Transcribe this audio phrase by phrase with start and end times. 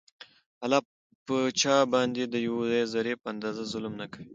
[0.63, 0.81] الله
[1.25, 4.27] په چا باندي د يوې ذري په اندازه ظلم نکوي